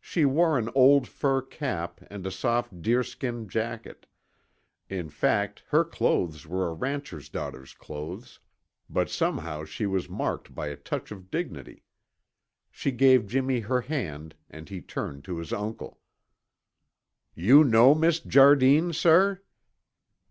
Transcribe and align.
She 0.00 0.24
wore 0.24 0.56
an 0.56 0.70
old 0.74 1.06
fur 1.06 1.42
cap 1.42 2.00
and 2.08 2.26
a 2.26 2.30
soft 2.30 2.80
deerskin 2.80 3.50
jacket; 3.50 4.06
in 4.88 5.10
fact, 5.10 5.62
her 5.68 5.84
clothes 5.84 6.46
were 6.46 6.68
a 6.68 6.72
rancher's 6.72 7.28
daughter's 7.28 7.74
clothes, 7.74 8.40
but 8.88 9.10
somehow 9.10 9.66
she 9.66 9.84
was 9.84 10.08
marked 10.08 10.54
by 10.54 10.68
a 10.68 10.76
touch 10.78 11.10
of 11.12 11.30
dignity. 11.30 11.84
She 12.70 12.92
gave 12.92 13.26
Jimmy 13.26 13.60
her 13.60 13.82
hand 13.82 14.36
and 14.48 14.70
he 14.70 14.80
turned 14.80 15.22
to 15.24 15.36
his 15.36 15.52
uncle. 15.52 16.00
"You 17.34 17.62
know 17.62 17.94
Miss 17.94 18.20
Jardine, 18.20 18.94
sir?" 18.94 19.42